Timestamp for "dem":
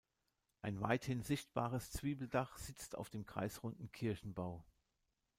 3.11-3.23